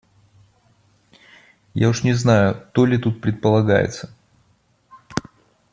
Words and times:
Я 1.75 1.87
уж 1.89 2.01
не 2.03 2.13
знаю, 2.13 2.67
то 2.73 2.87
ли 2.87 2.97
тут 2.97 3.21
предполагается. 3.21 4.09